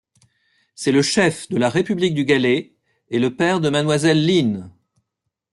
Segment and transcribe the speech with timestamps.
[0.73, 2.73] C'est le chef de La République du Galley
[3.09, 4.71] et le père de Mademoiselle Lîn.